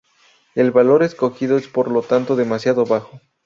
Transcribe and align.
El 0.55 0.71
valor 0.71 1.03
escogido 1.03 1.57
es 1.59 1.67
por 1.67 1.91
lo 1.91 2.01
tanto 2.01 2.35
demasiado 2.35 2.85
bajo. 2.85 3.21